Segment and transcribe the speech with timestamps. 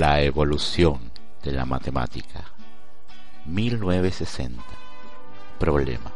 [0.00, 0.98] La evolución
[1.42, 2.42] de la matemática.
[3.44, 4.62] 1960.
[5.58, 6.10] Problema.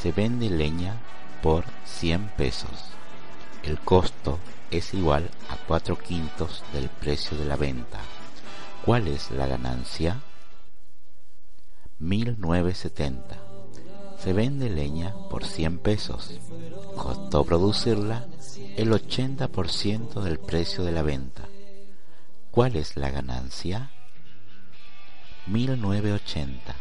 [0.00, 0.94] Se vende leña
[1.42, 2.70] por 100 pesos.
[3.64, 4.38] El costo
[4.70, 7.98] es igual a 4 quintos del precio de la venta.
[8.84, 10.20] ¿Cuál es la ganancia?
[11.98, 13.36] 1970.
[14.18, 16.38] Se vende leña por 100 pesos.
[16.94, 18.24] Costó producirla
[18.76, 21.43] el 80% del precio de la venta.
[22.54, 23.90] ¿Cuál es la ganancia?
[25.48, 26.76] 1980.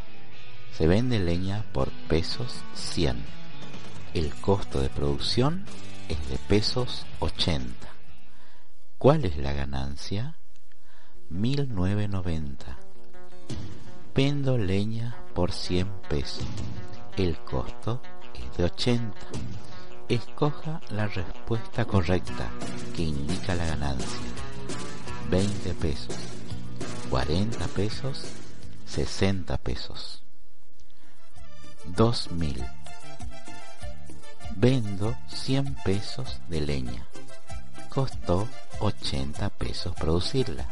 [0.72, 3.18] Se vende leña por pesos 100.
[4.14, 5.66] El costo de producción
[6.10, 7.88] es de pesos 80.
[9.00, 10.36] ¿Cuál es la ganancia?
[11.32, 12.78] 1990.
[14.14, 16.46] Vendo leña por 100 pesos.
[17.18, 18.00] El costo
[18.36, 19.18] es de 80.
[20.08, 22.52] Escoja la respuesta correcta
[22.96, 24.43] que indica la ganancia.
[25.34, 26.16] 20 pesos,
[27.10, 28.24] 40 pesos,
[28.86, 30.22] 60 pesos.
[31.88, 32.64] 2000.
[34.56, 37.08] Vendo 100 pesos de leña.
[37.90, 38.48] Costó
[38.80, 40.70] 80 pesos producirla.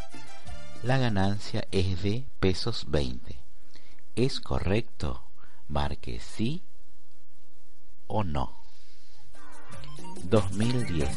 [0.83, 3.35] La ganancia es de pesos 20.
[4.15, 5.23] ¿Es correcto?
[5.69, 6.61] Marque sí
[8.05, 8.59] o no.
[10.25, 11.09] 2010.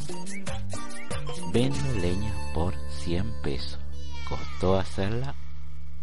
[1.53, 3.79] Vendo leña por 100 pesos.
[4.27, 5.35] Costó hacerla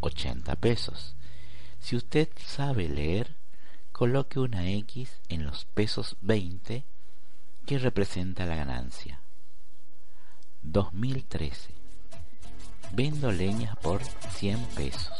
[0.01, 1.15] 80 pesos.
[1.79, 3.35] Si usted sabe leer,
[3.91, 6.83] coloque una X en los pesos 20
[7.65, 9.19] que representa la ganancia.
[10.61, 11.71] 2013.
[12.91, 15.11] Vendo leña por 100 pesos.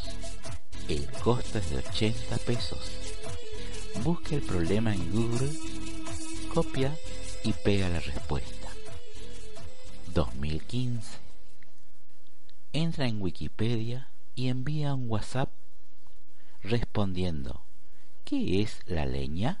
[0.88, 2.92] El costo es de 80 pesos.
[4.04, 5.50] Busque el problema en Google,
[6.54, 6.96] copia
[7.42, 8.68] y pega la respuesta.
[10.14, 11.31] 2015.
[12.74, 15.50] Entra en Wikipedia y envía un WhatsApp
[16.62, 17.60] respondiendo
[18.24, 19.60] ¿Qué es la leña?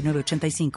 [0.01, 0.71] 85